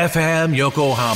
[0.00, 1.14] FM Yokohama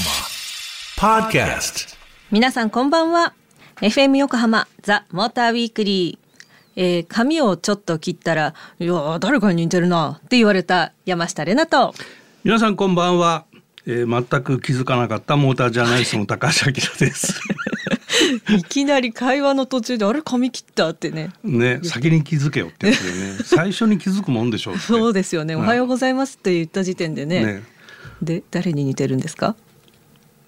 [0.99, 1.97] Podcast.
[2.31, 3.33] 皆さんこんばんは。
[3.81, 11.95] FM 横浜ザ・モーターウィークリー、えー髪をちょっと切ったら「いやー誰かに似てるな」って言われた山下れなと。
[12.45, 13.47] 皆さんこんばんは、
[13.87, 17.41] えー、全く気づかなかったモータージャーナリストの高橋明です。
[18.55, 21.31] いきなり会話の途中で「あれ髪切った?」ってね。
[21.43, 23.39] ね先に気づけよってやつでね。
[23.47, 27.47] 最初に気づくもんでしょう そうですよね「おはようございます」って言った時点でね。
[27.47, 27.74] ね
[28.25, 29.57] で誰に似てるんですか？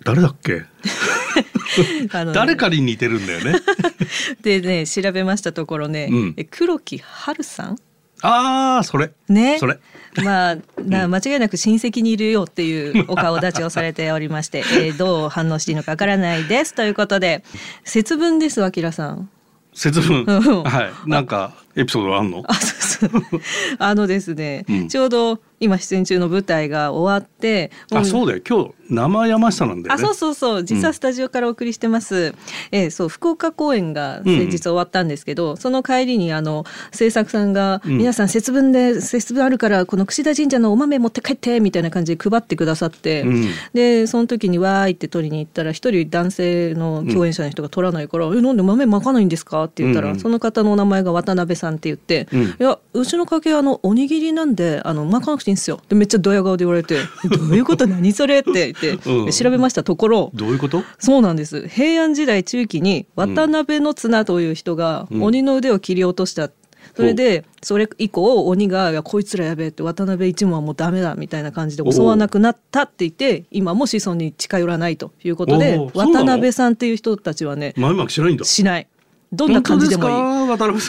[0.05, 0.65] 誰だっけ？
[2.13, 3.55] あのね 誰かに似てるんだよね。
[4.43, 6.35] でね調べましたところね、うん。
[6.37, 7.79] え黒木春さん？
[8.23, 9.13] ああそれ。
[9.29, 9.59] ね。
[9.59, 9.79] それ。
[10.25, 16.73] まあな間違いなく親戚にいるよっていうお顔立ちをされておりまして、えーどう反応していいのかわからないです。
[16.75, 17.45] ということで
[17.85, 19.29] 節分ですわきらさん。
[19.75, 20.25] 節分。
[20.27, 20.63] うん。
[20.63, 21.11] はい。
[21.11, 22.43] なんかエピソードあんの？
[22.47, 23.41] あそうそう。
[23.79, 24.89] あのですね、うん。
[24.89, 28.43] ちょうど今出演中の舞台が終わってもあそうだよ。
[28.47, 30.03] 今日生山下なんだよね。
[30.03, 30.65] あそうそうそう。
[30.65, 32.35] 実はスタジオからお送りしてます、
[32.73, 37.99] えーそう福岡公演が先日終わったんですけど、その帰りにあの制作さんが、うん。
[37.99, 43.49] 皆さん節分で節分あるからこの櫛田神社のお豆持って帰ってみたいな感じで配ってくださって、うん。
[43.75, 50.21] でその時にわーいって取りに行ったら一人男性の共演者の人が取らないから「えなんで豆まかないんですか?」って言ったら、うんうん。
[50.21, 52.43] その方のお名前が渡辺さんって言って「うん。
[52.43, 59.31] いやうちの家系あのおにぎりなんであのまかなくていいんですよ」でめっちゃドヤ顔で言われて「どういうこと何それ?」って言って、うん。
[59.31, 59.83] 調べました。
[59.83, 60.83] ところどういうこと？
[60.99, 61.67] そうなんです。
[61.69, 65.23] 平安時代中期に渡辺の綱という人がうん。
[65.23, 66.51] 鬼の腕を切り落とした、
[66.95, 78.45] それでそれ以降鬼がいや「こいつらやべえ」って渡辺一門はもうダメだみたいな感じで襲わなくなったって言って今も子孫に近寄らないということで渡辺さんっていう人たちはね豆まきしないんだ。
[78.45, 78.87] しない
[79.33, 80.37] どんな感じでもいい。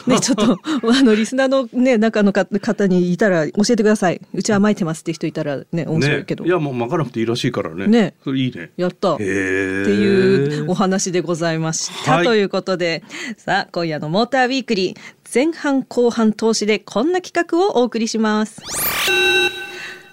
[0.08, 4.22] ね、ちょっとあのリスナーの、ね、中のか方にいたら教えてください。
[4.34, 7.88] うちは巻いてますって人いたらね面白いけど、ね、いやもう巻かなくていいらしいからね。
[7.88, 8.14] ね。
[8.24, 8.72] それいいね。
[8.78, 9.16] やった。
[9.16, 12.26] っていうお話でございました、はい。
[12.26, 13.04] ということで
[13.38, 14.98] さあ今夜のモーターウィークリー
[15.34, 18.61] 前半後半投資でこんな企画をお送りします。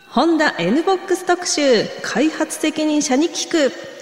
[0.08, 1.60] ホンダ N ボックス特集
[2.02, 3.93] 開発責任者に聞く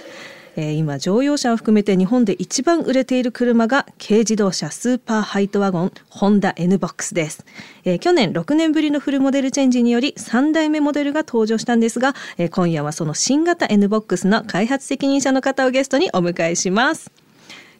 [0.55, 7.45] えー今乗用車を含めて日本で一番売れている車が軽自動車スーパーハイトワゴンホンダ N ボックスです、
[7.85, 17.11] えー去年6年ぶりのフルモデルチェンジにより3代目モデルが登場したんですが、えー今夜はその新型 N ボックスの開発責任者の方をゲストにお迎えします。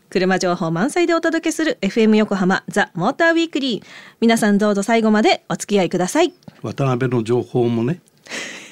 [0.09, 3.83] 車情報満載でお届けする FM 横浜ザ・モーターウィークリー
[4.21, 6.33] 皆さんどうぞ最後までお付き合いください。
[6.61, 7.99] 渡辺の情報もね。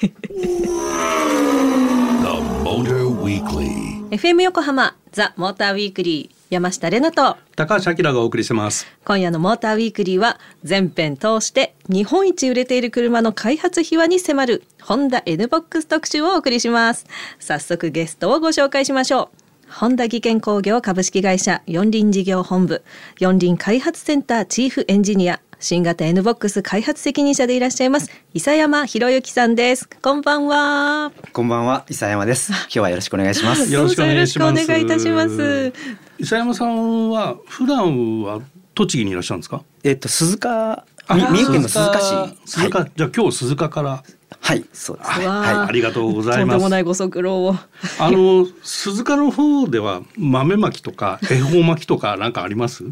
[2.22, 8.86] The Motor Weekly FM 横浜ザ・モーターウィークリー山下れなと高橋明がお送りしてます。
[9.06, 17.06] 今夜のモーターウィークリーは全編通して日本一売れている車の開発秘話に迫るホンダ N ボックス特集をお送りします。
[17.38, 19.30] 早速ゲストをご紹介しましょ
[19.68, 19.72] う。
[19.72, 22.84] ホンダ技研工業株式会社四輪事業本部
[23.18, 29.88] 四輪開発センターチーフエンジニア新型 N ボックス開発責任者でいらっしゃいます伊佐山博之さんです。
[29.88, 31.12] こんばんは。
[31.32, 32.50] こんばんは、伊佐山です。
[32.50, 33.72] 今日はよろしくお願いします。
[33.72, 34.54] よろしくお願いします。
[34.56, 35.72] どうぞよろしくお願いいたします。
[36.18, 38.40] 伊佐山さんは普段は
[38.74, 39.62] 栃木にいらっしゃるんですか？
[39.84, 42.00] えっと鈴鹿、三重県の鈴鹿。
[42.00, 42.50] 市。
[42.50, 44.02] 鈴鹿、はい、じゃあ今日鈴鹿から。
[44.40, 45.26] はい、そうですね。
[45.28, 47.54] はありがとうございとんでますもないご足労を。
[48.00, 52.82] あの鈴鹿の方では豆まきとか恵方巻きとかなんかあります？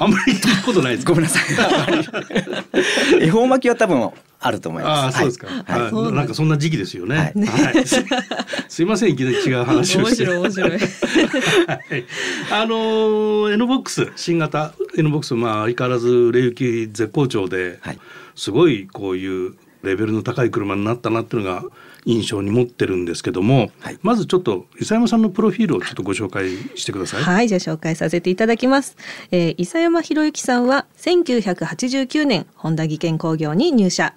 [0.00, 1.04] あんまり聞いたことないですい。
[1.06, 1.44] ごめんなさい。
[3.20, 4.10] 恵方巻きは多分
[4.40, 5.16] あると思います。
[5.16, 7.16] ああそうですか、はいなんかそんな時期ですよね。
[7.16, 8.04] はいはいす
[8.68, 10.14] すいませんいきなり違う話を面。
[10.14, 10.80] 白い面白いはい
[12.50, 17.98] あのー N ボックス新型 N ボックスまあ相変わらず売れ行き絶好調で、はい
[18.36, 21.64] すごいこういうレベルの高い車になったなっていうのが
[22.04, 27.22] 印象に持ってるんですけども、はいまずちょっと伊佐山さんのプロフィールをちょっとご紹介してください。
[27.22, 28.96] はい、じゃあ紹介させていただきます。
[29.30, 34.14] えー、伊佐山博之さんは1989年、ホンダ技研工業に入社。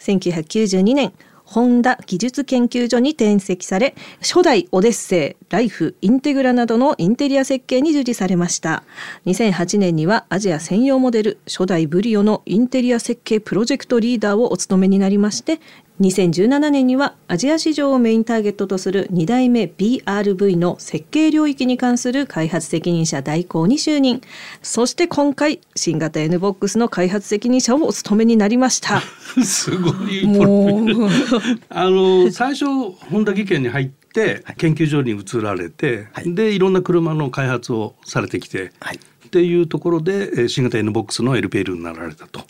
[0.00, 1.12] 1992年、
[1.50, 8.84] ホンダ技術研究所に転籍され、初代オデッセイ、ライフ、インテグラなどのインテリア設計に従事されました。
[9.26, 15.58] 2008年にはアジア専用モデル、初代ブリオのインテリア設計プロジェクトリーダーをお務めになりまして、
[16.00, 24.22] 2017年にはアジア市場をメインターゲットとする2代目 BRV の設計領域に関する開発責任者代行に就任。
[24.62, 29.02] そして今回新型 N ボックスの開発責任者をお務めになりました。
[29.44, 32.64] すごいプロフィールあの最初
[33.10, 36.34] 本田技研に入って研究所に移られて、はい。
[36.34, 42.40] でいろんな車の開発をされてきて、はいっていうところでえー新型 N ボックスの LPL になられたと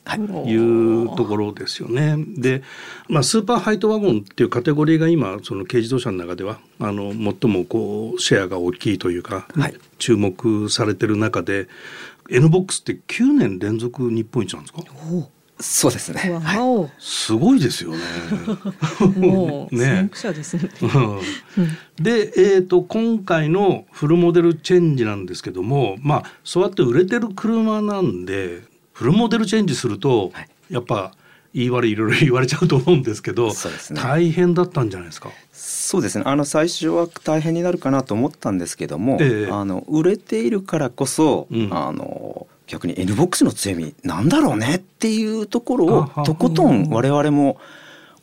[0.49, 0.57] い。
[0.57, 2.17] うところですよね。
[2.39, 2.63] で、
[3.09, 9.75] まあ、スーパーハイトワゴンっていうカテゴリーが今その軽自動車の中ではあの最もこうシェアが大きいというか、はい。
[9.99, 11.69] 注目されてる中で
[12.31, 14.81] N ボックスって9年連続日本一なんですか？
[15.61, 16.41] そうですね。
[16.43, 17.99] はいすごいですよね。
[19.17, 20.71] もう ね先駆者ですね。
[20.83, 21.21] うん
[22.03, 28.63] で、えー、と今回のフルモデルチェンジなんですけどもまあそうやって売れてる車なんで
[28.95, 31.13] フルモデルチェンジすると、はいやっぱ
[31.53, 35.31] 言い悪いいろいろ 言われちゃうと思うんですけどそうですね大変だったんじゃないですか？
[35.53, 36.25] そうですね。
[36.27, 47.59] あの最初は大変になるかなと思ったんですけども、ええあの売れているからこそ、うんあの逆に N ボックスの強みなんだろうねっていうところをとことん我々も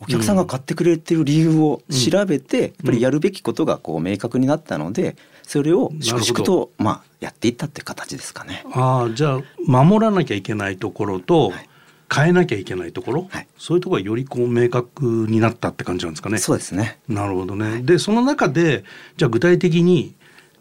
[0.00, 8.64] お客さんが買ってくれてる理由を調べて、やっぱりやるべきことがこう明確になったので、それを粛々とまあやっていったっていう形ですかね。
[8.72, 11.68] ああじゃあ守らなきゃいけないところと、はい
[12.10, 16.38] 変えなきゃいけないところ、はいそういうところがよりこう明確になったって感じなんですかね。
[16.38, 16.98] そうですね。
[17.06, 17.82] なるほどね。
[17.82, 18.84] でその中で
[19.18, 20.14] じゃあ具体的に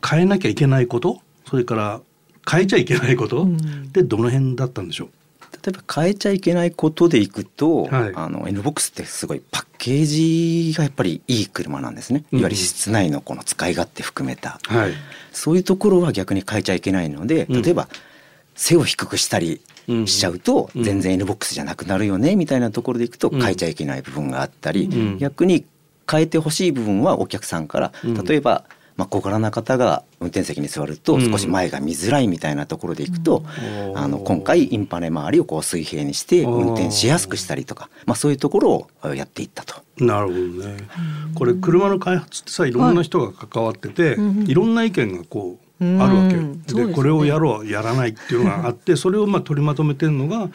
[0.06, 2.02] 変えなきゃいけないことそれから
[2.50, 3.92] 変えちゃいけないこと、うん。
[3.92, 5.10] でどの辺だったんでしょう？
[5.66, 8.12] 例えば変えちゃいけないことでいくと、はい。
[8.16, 10.06] あの N ボックスってすごいパッケー
[10.72, 12.40] ジがやっぱりいい車なんですね、うん。
[12.40, 14.60] いわゆる室内のこの使い勝手含めた。
[14.64, 14.94] はい。
[15.32, 17.62] そういうところは逆に変えちゃいけないのでうん。
[17.62, 17.90] 例えば
[18.56, 19.62] 背を低くしたり
[20.06, 20.84] しちゃうとうん。
[20.84, 23.42] 全然 N ボックスじゃなくなるよねみたいなところでいくとうん。
[23.42, 25.18] 変えちゃいけない部分があったり、うん。
[25.18, 25.66] 逆に
[26.10, 28.24] 変えてほしい部分はお客さんからうん。
[28.24, 28.64] 例えば、
[28.98, 31.32] まあ、小柄な方が運転席に座るとうん。
[31.32, 33.44] 少し前が見づらいみたいなところでいくと、
[33.90, 33.98] うん。
[33.98, 36.54] あの今回インパネ周りをこう水平にしてうん。
[36.54, 39.76] 運転しやすくしたりとか、まあ、そういうところをやっていったと。
[39.98, 40.78] なるほどね。
[41.36, 44.48] これ車の開発ってさいろんな人が関わってて、うん。
[44.48, 46.36] いろんな意見がこううんあるわけ。
[46.36, 46.88] ですね。
[46.88, 50.50] でこれをやろうやらないっていうのがあってそれをまあ取りまとめてるのが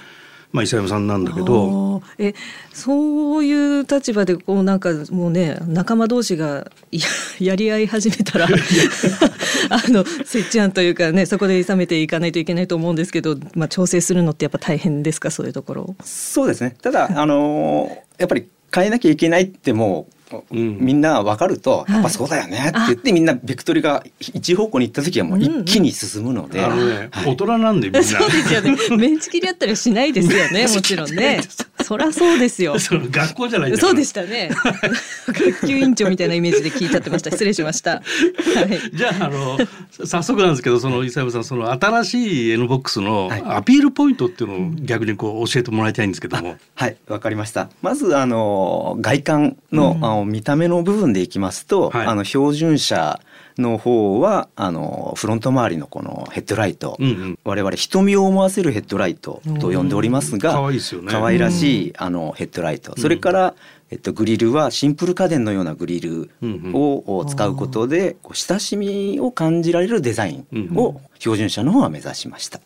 [0.52, 2.02] まあ伊佐山さんなんだけど。
[2.18, 2.34] え
[2.72, 7.00] そういう立場でこうなんかもうね仲間同士がや
[7.38, 8.46] やり合い始めたら
[9.70, 10.04] あの
[10.34, 15.96] 折ち案というかねそこで諌めていかないといけないと思うんですけど、まあ、調整するのってやっぱ大変ですかそういうところ。
[16.02, 20.14] そうですねただ、あのーやっぱり変えなきゃいけないってもう、
[20.50, 28.02] うんみんな分かると、いやっぱそうだよねって言ってみんなベクトルが一方向に行った時はもう一気に進むので、あのね、はい大人なんでみんな。
[28.02, 28.76] そうですよね。
[28.96, 30.66] メンチ切りあったりしないですよね。
[30.74, 31.42] もちろんね。
[31.84, 32.78] そらそうですよ。
[32.80, 34.50] その学校じゃないそうでしたね。
[35.28, 37.30] 学級委員長みたいなイメージで聞いちゃってました。
[37.30, 37.90] 失礼しました。
[37.90, 38.96] はい。
[38.96, 39.58] じゃああの
[40.04, 46.56] 早速なんですけどその伊佐山さんその新しい N ボックスのはいアピールポイントっていうのを逆にこう教えてもらいたいんですけども。
[46.74, 47.68] はい、わかりました。
[47.82, 53.20] まずあの外観の,、うんあの見た目の部分でいきますと、はいあの標準車
[53.58, 57.38] の方はあのフロント周りのこのヘッドライト、うんうん。
[57.44, 61.08] 我々瞳を思わせるヘッドライトと呼んでおりますが、可愛いですよね。
[61.10, 63.54] 可愛らしいあのヘッドライト、それから
[63.92, 66.30] えっと、グリルはシンプル家電のようなグリル
[66.72, 72.58] を使うことでこう親しみを感じられるデザインを標準車の方は目指しました。
[72.58, 72.64] で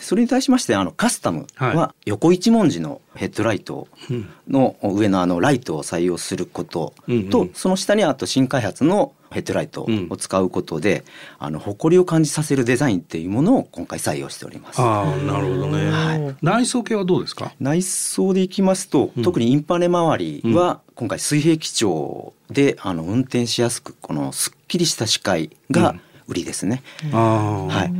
[0.00, 4.28] それに対しましてあのカスタムはは横一文字のヘッドライトうん。
[4.48, 7.30] の上のあのライトを採用することうんうん。
[7.30, 11.04] とその下にあと新開発のヘッドライトを使うことで
[11.38, 14.80] あの誇りを感じさせるデザインっていうものを今回採用しております。
[14.80, 17.52] ああなるほどね、は内装系はどうですか？
[17.58, 19.22] 内装でいきますと、うん。
[19.24, 25.96] 特にインパネ周りは今回水平基調であの運転しやすくこのすっきりした視界が
[26.28, 26.82] 売りですね。
[27.12, 27.92] ああ、はい。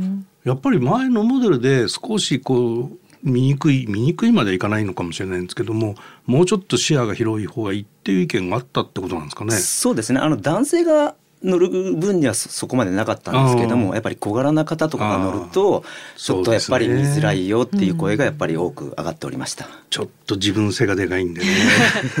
[0.45, 9.51] やっぱり前のモデルで少しこう見にくい見にくいまではいかないのかもしれないんですけどももうちょっと視野が広い方がいいっていう意見があったってことなんですかね？
[9.55, 15.83] そうですねあの男性が乗る分にはそそこまでなかったんですけどもやっぱり小柄な方とかが乗ると
[16.15, 19.67] ちょっとやっぱり見づらいよっていう声がやっぱり多く上がっておりました。
[19.91, 21.47] ちょっと自分背がでかいんでね。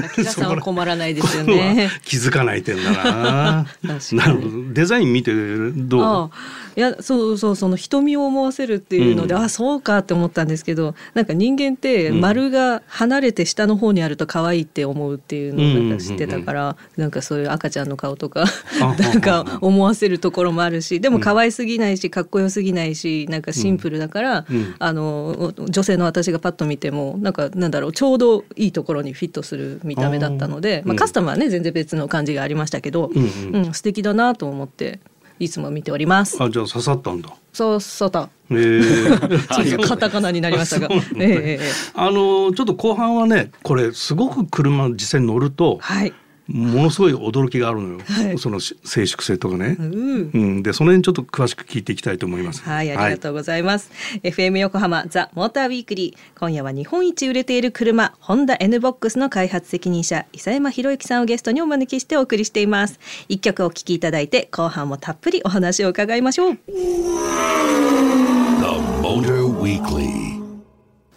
[0.05, 1.89] 秋田さんは困らないですよね。
[2.05, 3.65] 気づかない点だな。
[4.13, 4.73] なるほど。
[4.73, 6.31] デザイン見てどう？
[6.77, 9.41] いやそうそうその瞳を思わせるっていうので、うん。
[9.41, 12.21] あそうかって思ったんですけどなんか人間ってうん。
[12.21, 18.45] 丸が離れて下の方にあると可愛いって思うっていうのをなんか知ってたから、なんかそういう赤ちゃんの顔とか
[18.79, 24.75] あ なんか思わせるところもあるしでも可愛すぎないしかっこよすぎないしなんかシンプルだから、うん。
[24.77, 33.65] あの女性の私がパッと見てもなんかなんだろうちょうどいいところにフィットする見た目だったのでまあ、カスタムはね全然別の感じがありましたけど、うんうん。
[33.67, 34.99] うん、素敵だなと思って
[35.39, 36.41] いつも見ております。
[36.41, 37.29] あじゃあ刺さったんだ。
[37.53, 38.29] そう そうだ。
[38.49, 40.87] えーカタカナになりましたが。
[40.87, 46.13] そうなんだええええあのちょっと後半はねこれすごく車実際に乗るとはい。
[46.47, 52.61] ものすごい驚きがあるのよ、はいそのし静粛性とかね、うんうん、でその辺ちょっと詳しく聞いていきたいと思います。
[52.61, 53.91] はい、ありがとうございます。
[54.23, 56.39] FM 横浜ザ・モーターウィークリー。
[56.39, 62.99] 今夜は日本一売れている車、ホンダ N ボックスの開発責任者、伊佐山博之さんをゲストにお招きしてお送りしています。
[63.27, 66.57] 一曲お聴きいただいて、後半もたっぷりお話を伺いましょう。
[66.67, 68.63] The
[69.01, 70.37] Motor Weekly.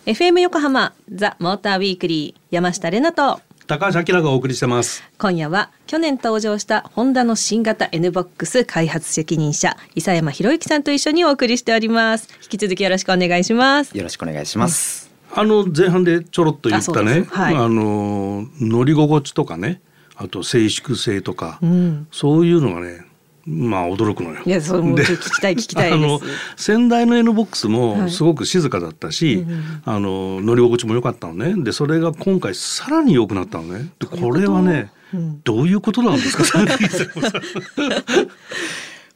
[0.07, 2.41] FM 横浜ザ・モーターウィークリー。
[2.51, 3.41] 山下れなと。
[3.71, 5.05] 高橋明がお送りしてます。
[5.17, 12.29] 今夜は去年登場したホンダの新型 N ボックス開発責任者伊佐山博之さんと一緒にお送りしております。
[12.43, 13.97] 引き続きよろしくお願いします。
[13.97, 15.13] よろしくお願いします。
[15.33, 17.31] あの前半でちょろっと言ったね、す。
[17.31, 17.55] はい。
[17.55, 19.81] あの乗り心地とかね、
[20.17, 22.09] あと静粛性とか、うん。
[22.11, 23.07] そういうのがね、
[23.51, 24.41] まあ驚くのよ。
[24.45, 26.21] いやそれもで聞きたい聞きたいですあの
[26.57, 29.45] 先代の N ボックスはいもすごく静かだったし、
[29.85, 31.55] あの乗り心地も良かったのね。
[31.63, 33.91] でそれが今回さらに良くなったのね。
[33.99, 36.45] でこれはね、うんどういうことなんですか？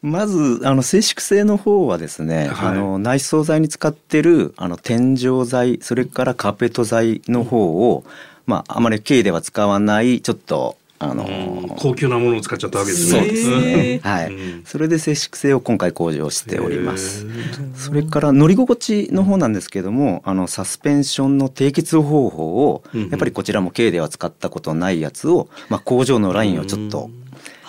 [0.03, 8.05] まずあの静粛性の方はですね、はいあの内装材に使ってるあの天井材それからカーペット材の方を、
[8.47, 11.27] まああまり軽では使わないちょっとあの
[11.77, 13.21] 高級なものを使っちゃったわけですね。
[13.21, 14.01] そうですへね。
[14.03, 14.63] ーはい、うん。
[14.65, 17.27] それで静粛性を今回向上しております。
[17.75, 23.11] それから乗り心地の方なんですけども、あのサスペンションの締結方法を、うんうん。
[23.11, 27.11] やっぱりこちらも軽では使ったことないやつを、まあ工場のラインをちょっと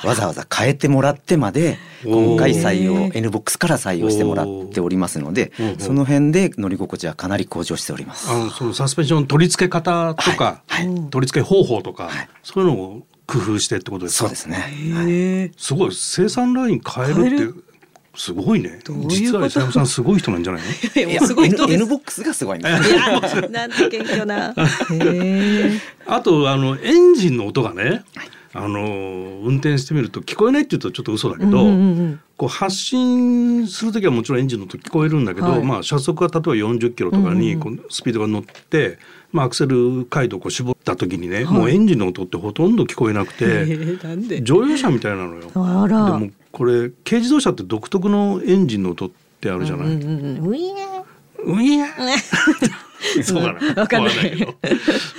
[0.03, 8.29] わざわざ変えてもらってまで今回採用 N ボックスから採用してもらっておりますのでその辺で乗り心地はかなり向上しております。
[8.29, 10.88] あのそのサスペンション取り付け方とか、はい。
[10.88, 11.10] はい。
[11.10, 12.29] 取り付け方法とか、はい。
[12.44, 14.25] そういうのを工夫してってことですか？
[14.25, 15.51] そうですね。
[15.58, 15.91] すごい。
[15.94, 17.65] 生産ライン変えるるって
[18.17, 18.79] すごいね。
[18.86, 20.62] どういう実は伊佐山さんすごい人なんじゃない
[20.96, 21.01] の？
[21.12, 22.89] いやすごい人 N, N ボックスがすごいんです。
[22.91, 24.53] いやなんて謙虚な。
[26.08, 28.03] あとあのエンジンの音がね、
[28.57, 28.79] あの
[29.43, 35.63] 運転してみると聞こえないって言うとちょっと嘘だけど、うんうんうんこう発進する時はもちろんエンジンの音聞こえるんだけど、はい。
[35.63, 39.00] まあ車速が例えば40キロとかうんうんにこうスピードが乗って、
[39.31, 41.53] まあ、アクセル回路をこう絞った時にね、はい。
[41.53, 43.88] もうエンジンの音ってほとんど聞こえなくて、
[44.43, 45.50] 乗用車みたいなのよ。
[45.55, 46.19] あら。
[46.19, 49.09] でもこれ軽自動車って独特のエンジンの音っ
[49.39, 49.88] てあるじゃない？
[49.93, 50.50] うんうんうん。
[50.50, 51.55] ういー。
[51.57, 51.88] ういや
[53.24, 53.81] そうかな。
[53.81, 54.55] わかんないけど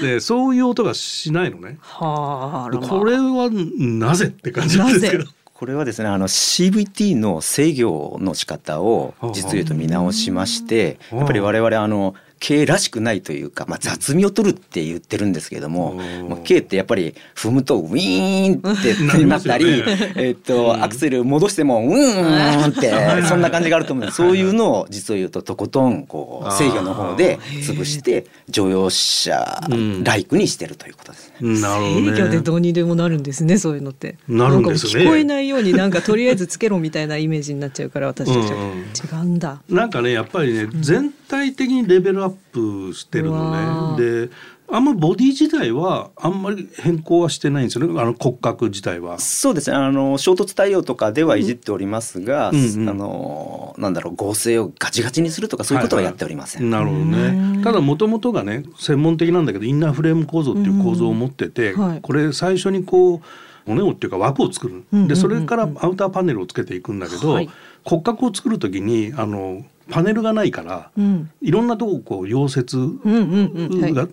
[0.01, 1.79] で、そういう音がしないのね。
[1.81, 5.31] はあこれはなぜって感じなんですけどな。
[5.59, 18.95] これはですねあの CVT の制御の仕方を実を言うと見直しましてうんやっぱり我々あの軽らしくないというか、まあ、雑味を取るって言ってるんですけどもうんもう軽ってやっぱり踏むとウィーンって
[19.27, 20.13] なったり、ね。
[20.17, 24.17] えっとアクセル戻してもウーンってそんな感じがあると思うんです。
[24.17, 29.61] そういうのを実を言うととことんこう制御の方で潰して乗用車
[30.03, 31.61] ライクにしてるということですね。
[31.61, 32.17] なるほどね。
[32.17, 34.17] 制御でどうにでもなるんですねそういうのって。
[34.29, 34.93] なるんですね。
[34.95, 38.79] なんか聞こえないようになんかとりあえずつけろみたいなイメージになっちゃうから私たちは、うんうん。
[38.79, 38.83] 違
[39.23, 39.63] うんだ。
[39.69, 43.97] なんかねやっぱりね、全体的にレベルアップしてるのー。
[43.97, 44.27] ね。
[44.29, 44.31] で
[44.69, 48.01] あんまボディ自体はあんまり変更はしてないんですよね。
[48.01, 49.21] あの骨格自体は。
[49.21, 49.77] そうですね。
[49.77, 52.89] あの衝突対応とかではいじっておりますが、うんうん。
[52.89, 56.69] あのなんだろう合成をガチガチにするとかそういうことはやっておりません。
[56.69, 57.63] なるほどね。
[57.63, 62.01] ただもともとがね専門的なんだけどインナーフレーム構造っていう構造を持ってて、うんはい。
[62.01, 63.21] これ最初にこう
[63.67, 65.09] 骨をっていうか枠を作る、うんうんうんうん。
[65.09, 67.49] でそれからアウターパネルをつけていくんだけど、はい。
[67.85, 71.31] 骨格を作る時にあのパネルがないから、うん。
[71.41, 72.77] いろんなとここう溶接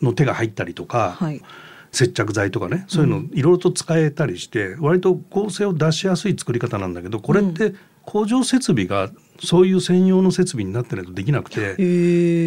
[0.01, 1.42] の手が入ったりとか、はい。
[1.92, 11.75] 接着剤とかねそういうのいろいろと使えたりして、割と構成を出しやすい作り方なんだけどこれって工場設備がそういう専用の設備になってないとできなくて。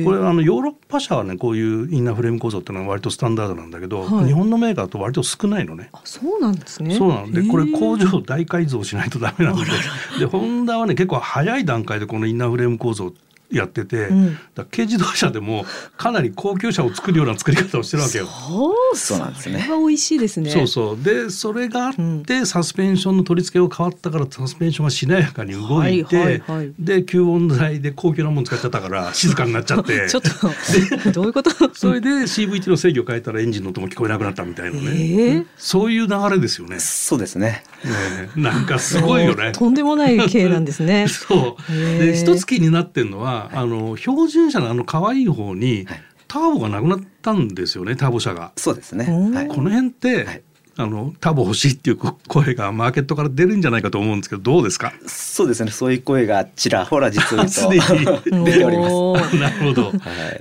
[0.05, 4.27] これあのヨーロッパ車はねこういうインナーフレーム構造っていうのは割とスタンダードなんだけど、はい。
[4.27, 5.91] 日本のメーカーだと割と少ないのね。
[5.93, 6.95] あそうなんですね。
[6.95, 7.33] そうなの。
[7.33, 9.71] でこれ工場を大改造しないとダメなので。
[10.19, 13.13] でホンダはね結構早い段階でこのインナーフレーム構造
[13.51, 14.39] やってて、うん。
[14.71, 15.65] 軽自動車でも
[15.97, 18.27] かなり高級車を作るような作り方をしてるわけよ。
[18.27, 19.61] そうそうなんですね。
[19.61, 20.51] それは美味しいですね。
[20.51, 21.03] そうそう。
[21.03, 26.73] でそれがあって、サスペンションの取り付けを変わったからサスペンションがしなやかに動いて、はいはいはい。
[26.79, 30.07] で吸音材で高級なもの使っちゃったから静かになっちゃって。
[30.09, 30.31] ちょっと
[31.13, 31.51] どういうこと？
[31.75, 36.77] それで CVT の制御を変えたらエンジンの音も聞こえなくなったみたいなね、ええそういう流れですよね。
[36.77, 37.65] ねそうですね。
[37.85, 39.53] えなんかすごいよね。
[39.53, 41.07] とんでもない系なんですね。
[41.09, 41.73] そう。
[41.73, 46.03] で一つ気になってるのは、あの標準車のあの可愛い方に、はい。
[46.29, 48.53] ターボがなくなったんですよねターボ車が。
[48.57, 49.07] そうですね。
[49.09, 49.49] うんはい。
[49.49, 50.43] この辺って、はい。
[50.79, 54.93] あのターボ欲しいっていう声がマーケットから出るんじゃないかと思うんですけどどうですか？
[55.07, 55.71] そうですね。
[55.71, 58.45] そういう声がちらほら実を言うと すでに。
[58.45, 58.91] 出ております。
[59.41, 59.93] なるほど、はい。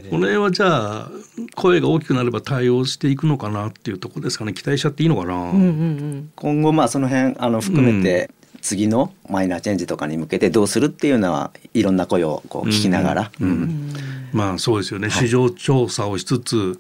[0.09, 1.11] この辺はじゃあ
[1.55, 4.51] 声が大きくなれば対応していくのかなっていうところですかね？
[4.53, 8.29] 期待しちゃっていいのかな、うんうんうん、今後まあその辺あの含めて、
[8.65, 13.93] 次のマイナーチェンジとかに向けてどうするっていうのはいろんな声をこう聞きながら、うんうん、
[14.33, 16.79] まあそうですよね、市場調査をしつつ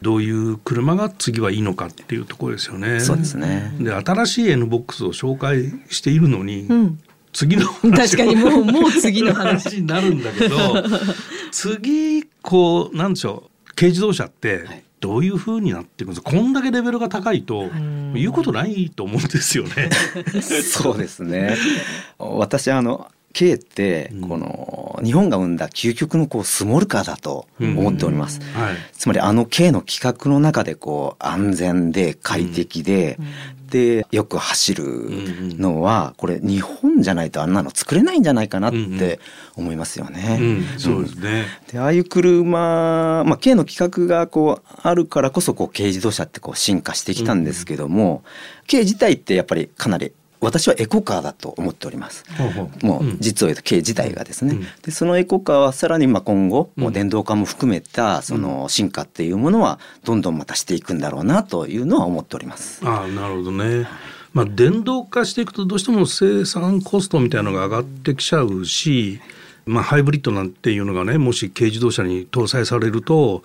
[0.00, 3.00] どういう車が次はいいのかっていうところですよね。
[3.00, 3.74] そうですね。
[3.80, 7.00] で新しい N ボックスを紹介しているのに、うん、
[7.32, 10.56] 次の確かにもうもう次の話になるんだけど
[11.50, 13.74] 次こうなんでしょう。
[13.74, 16.30] 軽自動車ってどういうふうになっていくんですか？
[16.30, 17.68] こんだけレベルが高いと
[18.14, 19.90] 言うことないと思うんですよね。
[20.40, 21.56] そうですね。
[22.18, 28.40] 私あの K ってこの日本が生んだ究極のこうスモールカーだと思っております。
[28.96, 33.18] つまりあの K の規格の中でこう安全で快適で、
[33.74, 34.84] でよく走る
[35.58, 39.18] のはこれ日本じゃないとあんなの作れないんじゃないかなって
[39.56, 40.62] 思いますよね。
[40.78, 41.44] そうですね。
[41.72, 48.22] でああいう車、まあ K の規格がこうあるからこそこう軽自動車ってこう進化してきたんですけども、
[48.70, 50.12] 軽自体ってやっぱりかなり
[50.44, 52.24] 私はエコカーだと思っております。
[52.82, 54.58] もう実を言うと軽自体がですね。
[54.82, 62.80] でそのエコカーはさらにまあ今後もう電動化も含めたその進化っていうものはどんどんまたしていくんだろうなというのは思っております。
[62.86, 63.88] あなるほどね。
[64.32, 69.20] まあ電動化していくとどうしても生産コストみたいなのが上がってきちゃうし、
[69.66, 73.42] まあハイブリッドなんていうのがねもし軽自動車に搭載されると。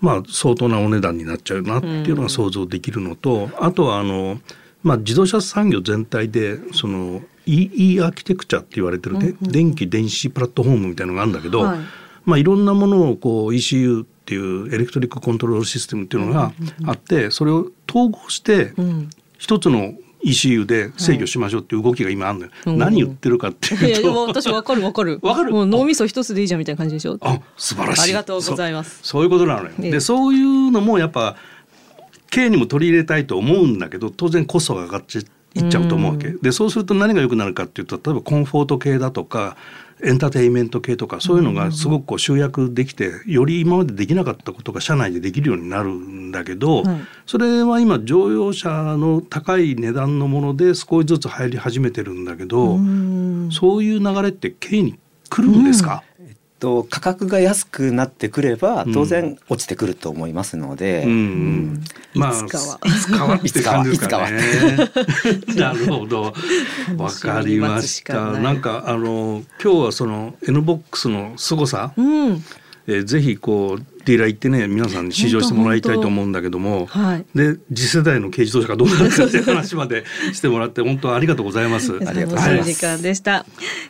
[0.00, 4.40] まあ、相当なお値段になっちゃうなっていうのが想像できるのと、あとはあの
[4.82, 11.78] まあ、自動車産業全体でその E アーキテクチャって言われてるね、うんうん、電気電子プラットフォームみたいなのがあるんだけど、はい。
[12.24, 16.52] まあ、いろんなものをこう ECU っていうエレクトリックコントロールシステムっていうのが
[16.86, 18.72] あって、それを統合して
[19.38, 19.94] 一つの
[20.24, 25.18] ECU で制御しましょうっていう動きが今あるのよ、はい、何言ってるかっていうと、いや私わかるわかる。
[25.22, 25.50] わかる？
[25.50, 27.16] もう脳みそ一つでいいじゃんみたいな感じでしょ？
[27.22, 28.02] あ素晴らしい。
[28.02, 29.00] ありがとうございます。
[29.02, 31.36] そういうことなのよ、でそういうのもやっぱ
[32.30, 35.20] K にも取り入れたいと思うんだけど当然コストが上がっちゃ
[35.54, 39.56] いっちゃうと思うわけ、でそうすると何が良くなるかっていうと例えばコンフォート系だとか
[40.02, 46.84] エンターテインメント系とかそういうのがすごくこう集約できてより今までできなかったことが社内でできるようになるんだけど、
[47.26, 52.78] それは今乗用車の高い値段のもので少しずつ入り始めてるんだけど
[53.50, 56.04] そういう流れって K に来るんですか、
[56.60, 62.80] と価格が安くなってくれば当然落ちてくると思いますので、うんうん、まあいつかは。
[62.84, 63.88] いつかはいつかは。
[63.88, 64.30] いつかは。
[65.56, 66.34] なるほど。
[66.96, 68.32] わかりました。
[68.38, 72.44] なんかあの今日はその N ボックスの凄さ、うん、
[72.86, 81.94] えー、ぜひこうディーラー行ってね皆さんに試乗してもらいたいと思うんだけども、はい、で次世代の軽自動車がどうなるかっていう話まで してもらって本当ありがとうございます。
[81.94, 82.72] ありがとうございます。
[82.72, 83.46] 時間でした。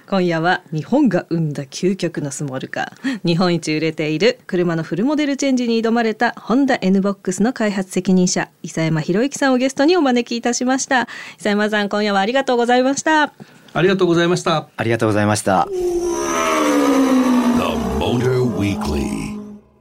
[0.08, 11.02] 今夜は日本が生んだ究極のスモールカー、日本一売れている車のフルモデルチェンジに挑まれたホンダ N ボックスの開発責任者伊佐山博之さんをゲストにお招きいたしました。
[11.02, 13.32] 伊佐山さん今夜はありがとうございました。
[13.72, 14.68] ありがとうございました。
[14.76, 15.68] ありがとうございました。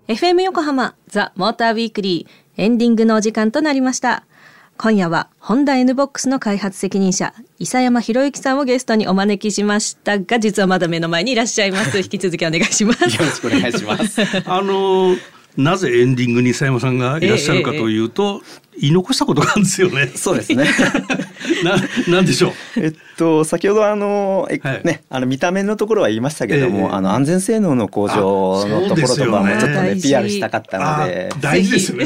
[0.10, 4.24] FM 横浜ザ・モーターウィークリーエンディングのお時間となりました。
[4.76, 11.96] 今夜はホンダ N ボックスの開発責任者伊佐山博之さんをゲストにお招きしましたが実はまだ目の前にいらっしゃいます。
[12.02, 13.04] 引き続きお願いします。
[13.04, 14.22] よろしくお願いします。
[14.50, 15.16] あの
[15.56, 20.10] なぜエンディングに佐山さんがいらっしゃるかというと、えええ言い残したことがあるんですよね。
[20.16, 20.66] そうですね。
[21.64, 21.76] な、
[22.14, 22.52] なんでしょう？
[22.78, 28.16] えっと、先ほどあの、え、はい、ね、あの見た目のところは言いましたけれども、えー、あの安全性能の向上
[28.68, 31.30] のところとかもちょっとね、ね PR したかったので。
[31.42, 32.06] 大事ですよね。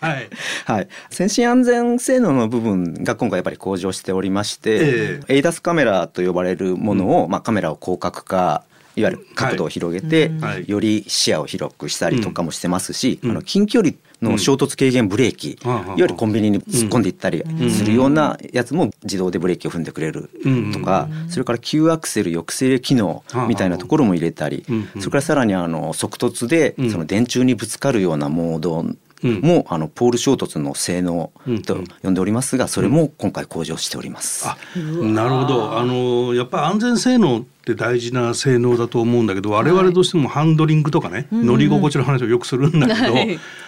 [0.00, 0.28] はい。
[0.64, 0.88] はい。
[1.10, 8.64] 先進安全性能の部分が今回やっぱり向上しておりまして、えー、ADAS カメラと呼ばれるものを、うん、まあカメラを広角化
[8.96, 20.30] いわゆる角度を広げて、はい、より視野を広くしたりとかもしてますし、うん、あの近距離の衝突軽減ブレーキ、いわゆるコンビニに突っ込んでいったりするようなやつも自動でブレーキを踏んでくれる
[20.72, 24.64] とか、それから急アクセル抑制機能みたいなところも入れたり、
[25.00, 28.84] それからさらにあの側突でその電柱にぶつかるようなモード
[29.24, 31.32] も、あのポール衝突の性能
[31.64, 34.46] と呼んでおりますが、それも今回向上しております。
[34.76, 35.78] なるほど。
[35.78, 43.14] あのやっぱ安全性能って大事な性能だと思うんだけど我々どうしてもハンドリングとかね、乗り心地の話をよくするんだけど、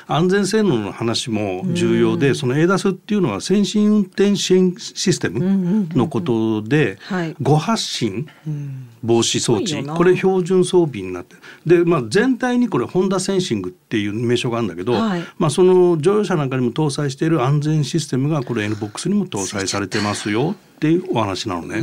[0.09, 6.99] 安全性能の話も重要で、その ADAS っていうのは先進運転支援システムのことで、
[7.41, 8.29] 誤発進
[9.05, 9.85] 防止装置。
[9.85, 14.95] これ標準装備になってで、まあ、全体にこれホンダセンシングっていう名称があるんだけど、
[15.39, 21.83] まあ、その乗用車なんかにも搭載している安全システムがこれ NBOX にも搭載されてますよっていうお話なのね。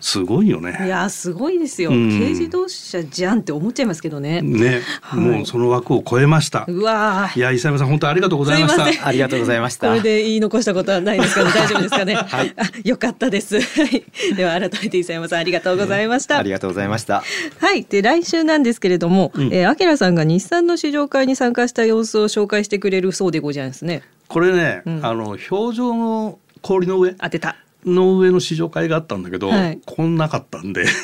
[0.00, 0.78] すごいよね。
[0.84, 4.40] いやすごいですよ、うん軽自動車じゃんって思っちゃいますけどね。
[4.42, 6.64] ね、はいもうその枠を超えました。
[6.68, 8.76] うわいや、伊佐山さん、本当ありがとうございました。
[8.76, 11.50] すいませんありがとうございましたこれで言い残したことはないですかね？
[11.54, 12.14] 大丈夫ですかね？
[12.14, 12.54] はい。
[12.88, 13.60] よかったです。
[13.60, 14.04] はい
[14.36, 16.38] では改めて伊佐山さんありがとうございました。
[16.38, 17.22] ありがとうございました
[17.58, 17.84] はい。
[17.88, 24.02] で来週なんですけれども、うんえー、アキラさんが日産の試乗会に参加した様子を紹介してくれるそうでございますね。
[24.28, 27.14] これね、うんあの表情の氷の上？
[27.14, 27.56] 当てた。
[27.84, 29.80] の上の試乗会があったんだけど、はい。
[29.86, 30.84] こんなかったんで。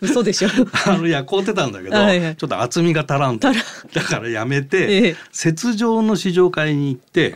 [0.00, 0.48] 嘘でしょ。
[0.86, 2.36] あのいや買うてたんだけど、はいはい。
[2.36, 3.48] ちょっと厚みが足らんと。
[3.92, 5.16] だからやめて、ええ。
[5.44, 7.34] 雪上の試乗会に行って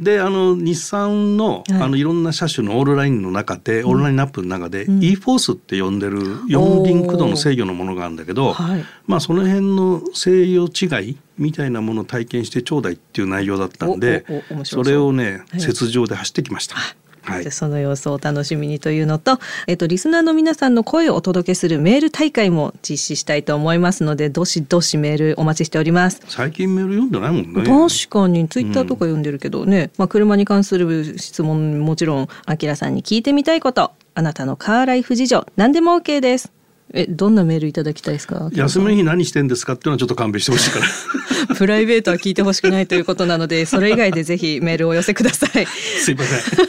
[0.00, 1.82] であの日産の,、はい。
[1.82, 5.02] あのいろんな車種のオールラインの中で、オールラインナップの中で、うん。
[5.02, 14.24] E フォースって呼んでる四輪駆動の制御のものがあるんだけど、はいまあその辺の制御違いみたいなものを体験してちょうだいっていう内容だったんで
[14.64, 15.62] それをねはい。
[15.62, 16.76] 雪上で走ってきました。
[16.76, 26.20] はいじゃあその様子をお楽しみにというのと、えっと、リスナーの皆さんの声をお届けするメール大会も実施したいと思いますのでどしどしメールお待ちしております。
[26.28, 27.88] 最近メール読んでないもんね。
[27.88, 33.92] 確かにツイッターとか読んでるけどね、まあ、車に関する質問もちろんあきらさんに聞いてみたいこと。
[34.18, 36.50] あなたのカーライフ事情何でも OK です
[36.94, 38.48] えどんなメールいただきたいですか？
[38.52, 40.86] 休みの日何してんですかっていうのはちょっと勘弁してほしいから。
[41.56, 46.66] プライベートは聞いてほしくないということなのでそれ以外でぜひメールをお寄せくださいすいません。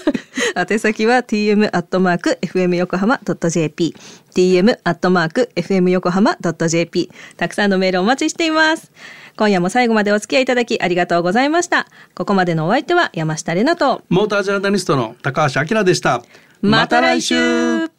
[0.72, 3.94] 宛先は tm アットマーク fm 横浜ドット jp
[4.36, 8.92] tm アットマーク fm 横浜ドット jp たくさんのメールお待ちしています
[9.36, 16.24] 今夜も最後までお付き合いいただきありがとうございましたここまでのお相手は山下れなとモータージャーナリストの高橋明でした。
[16.62, 17.97] また来週